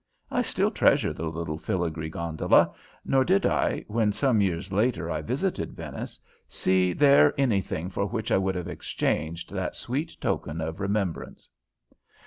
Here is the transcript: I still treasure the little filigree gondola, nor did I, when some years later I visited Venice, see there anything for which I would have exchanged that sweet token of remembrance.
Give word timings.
I 0.31 0.41
still 0.41 0.71
treasure 0.71 1.13
the 1.13 1.27
little 1.27 1.59
filigree 1.59 2.09
gondola, 2.09 2.73
nor 3.05 3.23
did 3.23 3.45
I, 3.45 3.85
when 3.87 4.11
some 4.13 4.41
years 4.41 4.73
later 4.73 5.11
I 5.11 5.21
visited 5.21 5.73
Venice, 5.75 6.19
see 6.49 6.91
there 6.91 7.35
anything 7.37 7.87
for 7.91 8.07
which 8.07 8.31
I 8.31 8.37
would 8.39 8.55
have 8.55 8.67
exchanged 8.67 9.51
that 9.53 9.75
sweet 9.75 10.17
token 10.19 10.59
of 10.59 10.79
remembrance. 10.79 11.49